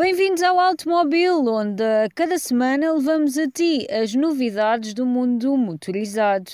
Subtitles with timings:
[0.00, 6.50] Bem-vindos ao Automóvel, onde a cada semana levamos a ti as novidades do mundo motorizado.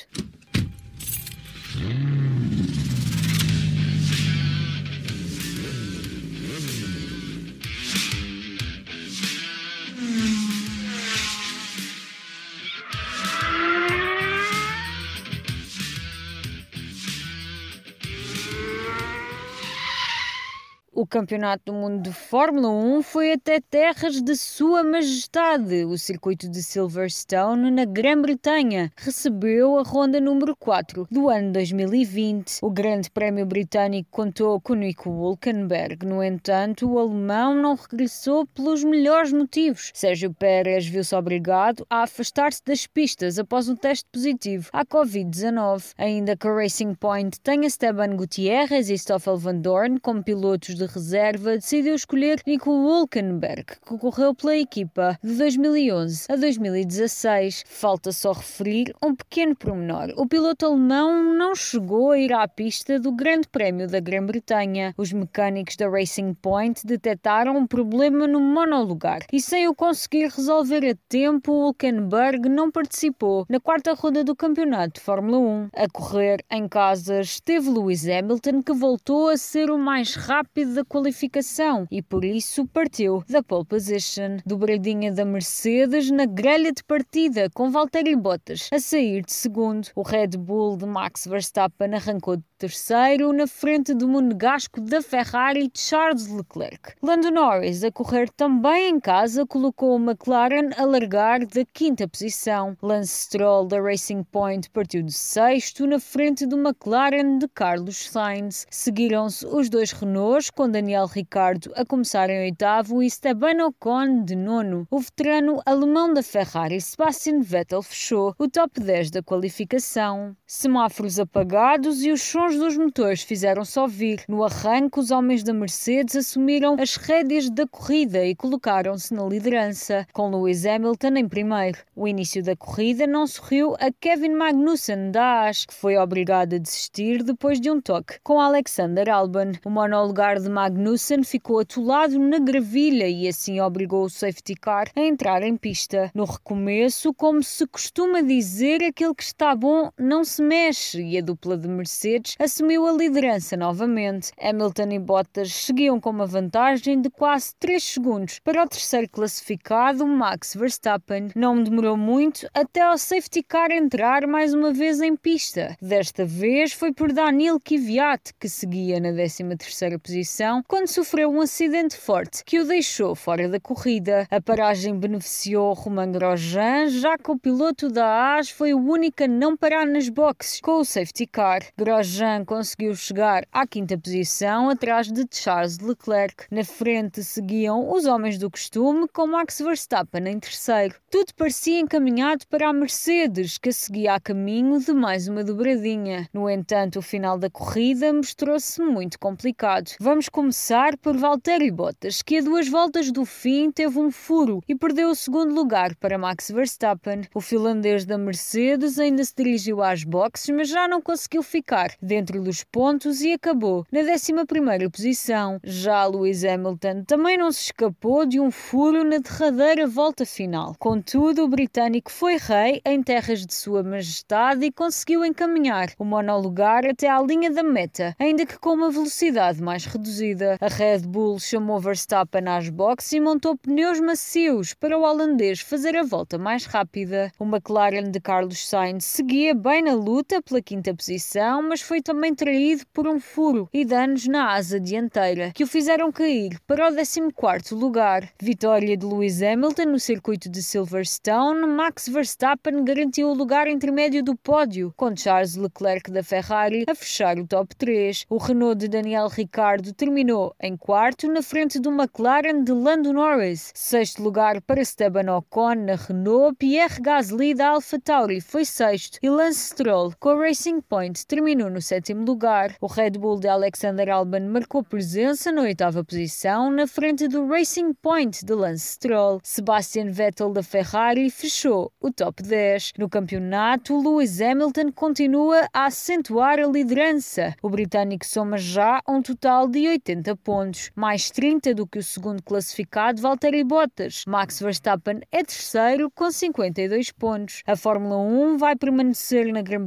[20.98, 25.84] O Campeonato do Mundo de Fórmula 1 foi até terras de Sua Majestade.
[25.84, 32.60] O circuito de Silverstone, na Grã-Bretanha, recebeu a ronda número 4 do ano 2020.
[32.62, 36.06] O Grande Prémio Britânico contou com Nico Hulkenberg.
[36.06, 39.90] No entanto, o alemão não regressou pelos melhores motivos.
[39.92, 45.92] Sérgio Pérez viu-se obrigado a afastar-se das pistas após um teste positivo à Covid-19.
[45.98, 50.85] Ainda que a Racing Point tenha Esteban Gutierrez e Stoffel Van Dorn como pilotos de
[50.86, 57.64] reserva, decidiu escolher Nico Hulkenberg, que correu pela equipa de 2011 a 2016.
[57.66, 60.12] Falta só referir um pequeno pormenor.
[60.16, 64.94] O piloto alemão não chegou a ir à pista do Grande Prémio da Grã-Bretanha.
[64.96, 70.88] Os mecânicos da Racing Point detectaram um problema no monolugar e sem o conseguir resolver
[70.88, 75.68] a tempo, Hulkenberg não participou na quarta ronda do campeonato de Fórmula 1.
[75.74, 80.84] A correr em casa esteve Lewis Hamilton, que voltou a ser o mais rápido da
[80.84, 84.36] qualificação e por isso partiu da pole position.
[84.44, 89.88] Dobradinha da Mercedes na grelha de partida com Valtteri Bottas a sair de segundo.
[89.94, 95.70] O Red Bull de Max Verstappen arrancou de terceiro na frente do monegasco da Ferrari
[95.74, 96.94] Charles Leclerc.
[97.02, 102.76] Lando Norris a correr também em casa colocou o McLaren a largar da quinta posição.
[102.82, 108.66] Lance Stroll da Racing Point partiu de sexto na frente do McLaren de Carlos Sainz.
[108.70, 114.34] Seguiram-se os dois Renaults com Daniel Ricardo a começar em oitavo e Esteban Ocon de
[114.34, 114.86] nono.
[114.90, 120.36] O veterano alemão da Ferrari, Sebastian Vettel, fechou o top 10 da qualificação.
[120.48, 124.22] Semáforos apagados e os sons dos motores fizeram-se ouvir.
[124.28, 130.06] No arranque, os homens da Mercedes assumiram as rédeas da corrida e colocaram-se na liderança,
[130.12, 131.78] com Lewis Hamilton em primeiro.
[131.96, 136.58] O início da corrida não sorriu a Kevin Magnussen da Haas, que foi obrigado a
[136.58, 139.50] desistir depois de um toque com Alexander Albon.
[139.64, 145.00] O monolugar de Magnussen ficou atolado na gravilha e assim obrigou o safety car a
[145.00, 146.08] entrar em pista.
[146.14, 151.20] No recomeço, como se costuma dizer, aquele que está bom não se mexe e a
[151.20, 154.30] dupla de Mercedes assumiu a liderança novamente.
[154.40, 160.06] Hamilton e Bottas seguiam com uma vantagem de quase 3 segundos para o terceiro classificado,
[160.06, 161.30] Max Verstappen.
[161.34, 165.76] Não demorou muito até ao safety car entrar mais uma vez em pista.
[165.80, 171.40] Desta vez foi por Daniel Kvyat, que seguia na 13 terceira posição quando sofreu um
[171.40, 174.26] acidente forte que o deixou fora da corrida.
[174.30, 179.28] A paragem beneficiou Romain Grosjean, já que o piloto da Haas foi o único a
[179.28, 180.25] não parar nas boxes
[180.60, 181.60] com o safety car.
[181.78, 186.46] Grosjean conseguiu chegar à quinta posição atrás de Charles Leclerc.
[186.50, 190.96] Na frente seguiam os homens do costume com Max Verstappen em terceiro.
[191.08, 196.28] Tudo parecia encaminhado para a Mercedes, que seguia a caminho de mais uma dobradinha.
[196.32, 199.92] No entanto, o final da corrida mostrou-se muito complicado.
[200.00, 204.74] Vamos começar por Valtteri Bottas, que a duas voltas do fim teve um furo e
[204.74, 207.22] perdeu o segundo lugar para Max Verstappen.
[207.32, 212.42] O finlandês da Mercedes ainda se dirigiu às boxes, mas já não conseguiu ficar dentro
[212.42, 215.58] dos pontos e acabou na 11ª posição.
[215.62, 220.74] Já Lewis Hamilton também não se escapou de um furo na derradeira volta final.
[220.78, 226.86] Contudo, o britânico foi rei em terras de sua majestade e conseguiu encaminhar o monolugar
[226.86, 230.56] até à linha da meta, ainda que com uma velocidade mais reduzida.
[230.62, 235.94] A Red Bull chamou Verstappen às boxes e montou pneus macios para o holandês fazer
[235.94, 237.30] a volta mais rápida.
[237.38, 242.32] O McLaren de Carlos Sainz seguia bem na luta pela quinta posição, mas foi também
[242.32, 246.94] traído por um furo e danos na asa dianteira, que o fizeram cair para o
[246.94, 248.30] 14º lugar.
[248.40, 254.36] Vitória de Lewis Hamilton no circuito de Silverstone, Max Verstappen garantiu o lugar intermédio do
[254.36, 258.26] pódio, com Charles Leclerc da Ferrari a fechar o top 3.
[258.30, 263.72] O Renault de Daniel Ricciardo terminou em quarto na frente do McLaren de Lando Norris.
[263.74, 269.70] Sexto lugar para Esteban Ocon na Renault, Pierre Gasly da AlphaTauri foi sexto e Lance
[269.70, 272.76] Stroll com a Racing Point terminou no sétimo lugar.
[272.80, 277.94] O Red Bull de Alexander Albon marcou presença na oitava posição, na frente do Racing
[277.94, 279.40] Point de Lance Stroll.
[279.42, 282.92] Sebastian Vettel da Ferrari fechou o top 10.
[282.98, 287.54] No campeonato, Lewis Hamilton continua a acentuar a liderança.
[287.62, 292.42] O britânico soma já um total de 80 pontos, mais 30 do que o segundo
[292.42, 294.24] classificado Valtteri Bottas.
[294.28, 297.62] Max Verstappen é terceiro com 52 pontos.
[297.66, 299.85] A Fórmula 1 vai permanecer na Grã-Bretanha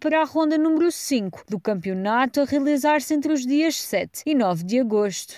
[0.00, 4.64] para a ronda número 5 do campeonato a realizar-se entre os dias 7 e 9
[4.64, 5.34] de agosto.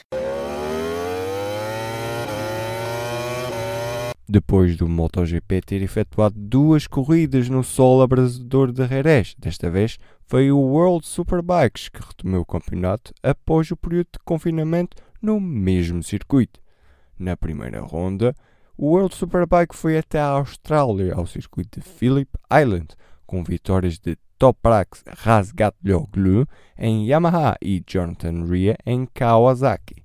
[4.28, 10.50] Depois do MotoGP ter efetuado duas corridas no solo abrasador de Jerez, desta vez foi
[10.50, 16.60] o World Superbikes que retomou o campeonato após o período de confinamento no mesmo circuito.
[17.16, 18.34] Na primeira ronda,
[18.76, 22.88] o World Superbike foi até a Austrália, ao circuito de Phillip Island,
[23.26, 26.46] com vitórias de Toprak Razgatlioglu
[26.78, 30.04] em Yamaha e Jonathan Ria em Kawasaki.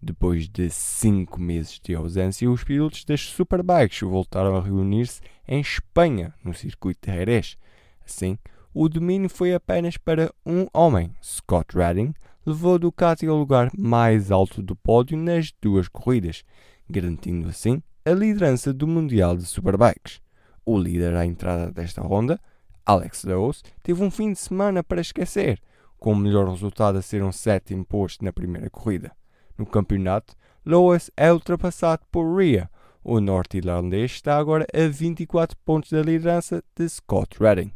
[0.00, 6.32] Depois de cinco meses de ausência, os pilotos das Superbikes voltaram a reunir-se em Espanha,
[6.44, 7.56] no circuito de Jerez.
[8.04, 8.38] Assim,
[8.72, 12.14] o domínio foi apenas para um homem, Scott Redding,
[12.44, 16.44] levou a Ducati ao lugar mais alto do pódio nas duas corridas,
[16.88, 20.20] garantindo assim a liderança do Mundial de Superbikes.
[20.68, 22.40] O líder à entrada desta ronda,
[22.84, 25.62] Alex Lowes, teve um fim de semana para esquecer,
[25.96, 29.12] com o melhor resultado a ser um sétimo posto na primeira corrida.
[29.56, 30.34] No campeonato,
[30.64, 32.68] Lewis é ultrapassado por Ria.
[33.04, 37.72] O norte-irlandês está agora a 24 pontos da liderança de Scott Redding.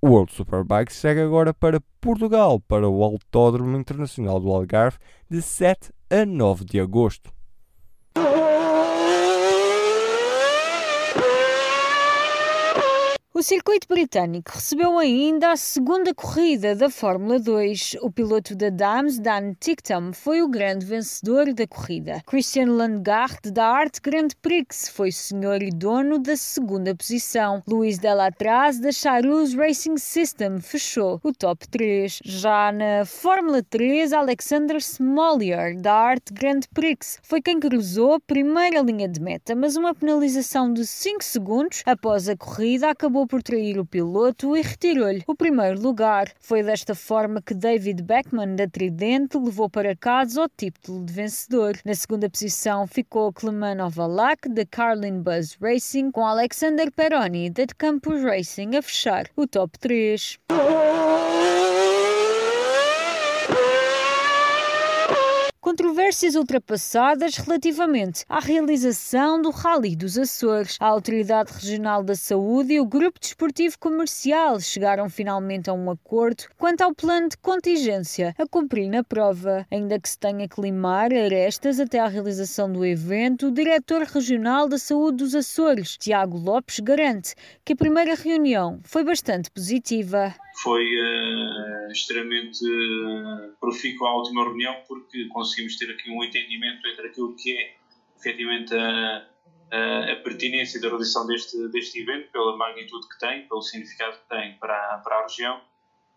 [0.00, 4.96] O World Superbike segue agora para Portugal, para o Autódromo Internacional do Algarve,
[5.28, 7.30] de 7 a 9 de agosto.
[13.34, 17.96] O circuito britânico recebeu ainda a segunda corrida da Fórmula 2.
[18.02, 22.20] O piloto da Dams, Dan Ticktum, foi o grande vencedor da corrida.
[22.26, 27.62] Christian Landgaard, da Art Grand Prix, foi senhor e dono da segunda posição.
[27.66, 32.18] Luís Delatraz, da Charus Racing System, fechou o top 3.
[32.22, 38.82] Já na Fórmula 3, Alexander Smolier, da Art Grand Prix, foi quem cruzou a primeira
[38.82, 43.78] linha de meta, mas uma penalização de 5 segundos após a corrida acabou por trair
[43.78, 46.28] o piloto e retirou-lhe o primeiro lugar.
[46.40, 51.78] Foi desta forma que David Beckman, da Tridente, levou para casa o título de vencedor.
[51.84, 58.22] Na segunda posição ficou Clement Ovalak, da Carlin Buzz Racing, com Alexander Peroni, da Campus
[58.22, 60.38] Racing, a fechar o top 3.
[65.72, 70.76] Controvérsias ultrapassadas relativamente à realização do Rally dos Açores.
[70.78, 76.44] A Autoridade Regional da Saúde e o Grupo Desportivo Comercial chegaram finalmente a um acordo
[76.58, 79.66] quanto ao plano de contingência a cumprir na prova.
[79.70, 84.68] Ainda que se tenha que limar arestas até à realização do evento, o Diretor Regional
[84.68, 87.34] da Saúde dos Açores, Tiago Lopes, garante
[87.64, 94.82] que a primeira reunião foi bastante positiva foi uh, extremamente uh, profícua a última reunião
[94.86, 97.74] porque conseguimos ter aqui um entendimento entre aquilo que é
[98.18, 99.26] efetivamente a,
[99.70, 104.28] a, a pertinência da realização deste, deste evento, pela magnitude que tem, pelo significado que
[104.28, 105.60] tem para, para a região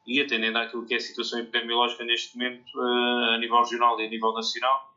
[0.06, 4.06] e atendendo àquilo que é a situação epidemiológica neste momento uh, a nível regional e
[4.06, 4.94] a nível nacional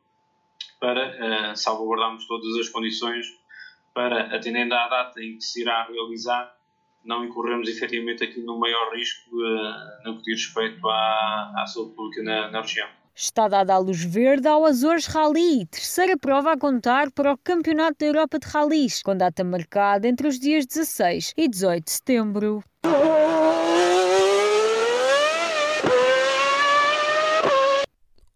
[0.80, 3.26] para salvaguardarmos todas as condições
[3.92, 6.56] para, atendendo à data em que se irá realizar,
[7.08, 11.94] não incorremos efetivamente aqui no maior risco uh, no que diz respeito à, à saúde
[11.94, 12.86] pública na, na região.
[13.14, 17.96] Está dada a luz verde ao Azores Rally, terceira prova a contar para o Campeonato
[17.98, 22.62] da Europa de Rallys, com data marcada entre os dias 16 e 18 de setembro.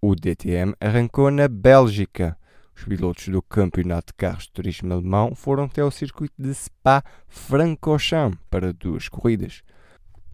[0.00, 2.36] O DTM arrancou na Bélgica.
[2.82, 8.40] Os pilotos do Campeonato de Carros de Turismo Alemão foram até o circuito de Spa-Francorchamps
[8.50, 9.62] para duas corridas.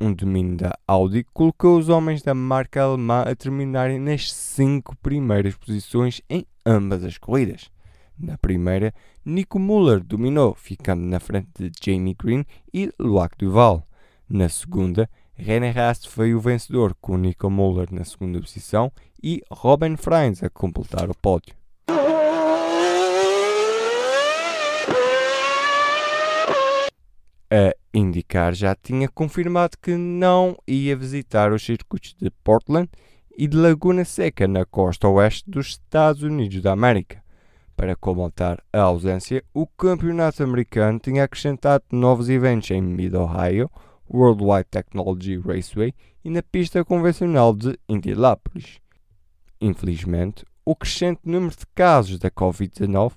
[0.00, 5.56] Um domínio da Audi colocou os homens da marca alemã a terminarem nas cinco primeiras
[5.56, 7.70] posições em ambas as corridas.
[8.18, 13.86] Na primeira, Nico Müller dominou, ficando na frente de Jamie Green e Loic Duval.
[14.26, 18.90] Na segunda, René Rast foi o vencedor, com Nico Müller na segunda posição
[19.22, 21.57] e Robin Freins a completar o pódio.
[27.50, 32.90] A IndyCar já tinha confirmado que não ia visitar os circuitos de Portland
[33.38, 37.22] e de Laguna Seca na costa oeste dos Estados Unidos da América.
[37.74, 43.70] Para comatar a ausência, o campeonato americano tinha acrescentado novos eventos em Mid-Ohio,
[44.12, 48.78] Worldwide Technology Raceway e na pista convencional de Indianapolis.
[49.58, 53.12] Infelizmente, o crescente número de casos da Covid-19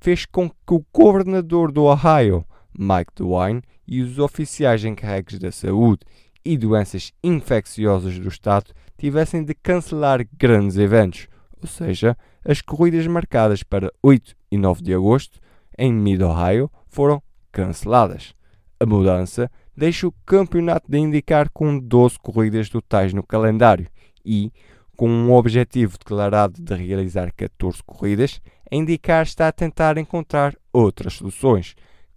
[0.00, 2.46] fez com que o governador do Ohio,
[2.78, 6.00] Mike DeWine, e os oficiais encarregues da saúde
[6.44, 11.28] e doenças infecciosas do estado tivessem de cancelar grandes eventos,
[11.60, 15.40] ou seja, as corridas marcadas para 8 e 9 de agosto
[15.78, 18.34] em Mid-Ohio foram canceladas.
[18.78, 23.88] A mudança deixa o campeonato de indicar com 12 corridas totais no calendário
[24.24, 24.52] e,
[24.96, 28.40] com um objetivo declarado de realizar 14 corridas,
[28.70, 31.74] a indicar está a tentar encontrar outras soluções,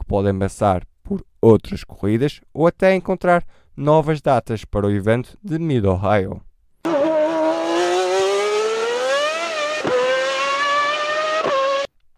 [0.07, 3.45] podem passar por outras corridas ou até encontrar
[3.75, 6.41] novas datas para o evento de Mid-Ohio.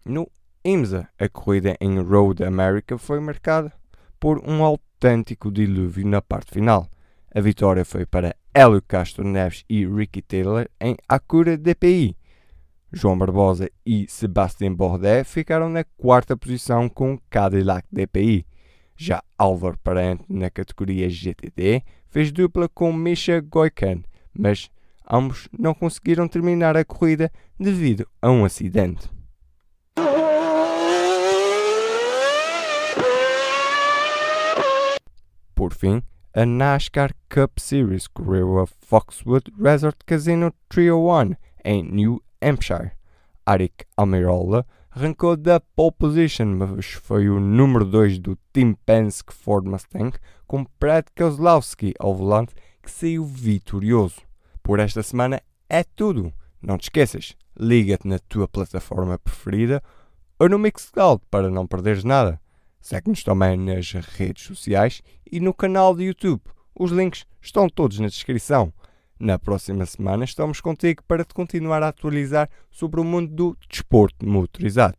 [0.04, 0.30] No
[0.64, 3.72] IMSA, a corrida em Road America foi marcada
[4.18, 6.88] por um autêntico dilúvio na parte final.
[7.34, 12.16] A vitória foi para Hélio Castro Neves e Ricky Taylor em Acura DPI.
[12.92, 18.44] João Barbosa e Sebastian Bourdais ficaram na quarta posição com Cadillac DPI.
[18.96, 24.02] Já Álvaro Parente, na categoria GTD, fez dupla com Misha Goikan,
[24.36, 24.68] mas
[25.10, 29.08] ambos não conseguiram terminar a corrida devido a um acidente.
[35.54, 36.02] Por fim,
[36.34, 42.92] a NASCAR Cup Series correu a Foxwood Resort Casino 301 em New Hampshire.
[43.46, 49.66] Arik Almirola arrancou da pole position, mas foi o número 2 do Team Penske Ford
[49.66, 50.16] Mustang
[50.46, 54.20] com Brad Kozlowski ao volante que saiu vitorioso.
[54.62, 56.32] Por esta semana é tudo.
[56.60, 59.82] Não te esqueças, liga-te na tua plataforma preferida
[60.38, 62.40] ou no Mixcloud para não perderes nada.
[62.80, 66.42] Segue-nos também nas redes sociais e no canal de YouTube.
[66.74, 68.72] Os links estão todos na descrição.
[69.20, 74.26] Na próxima semana estamos contigo para te continuar a atualizar sobre o mundo do desporto
[74.26, 74.96] motorizado.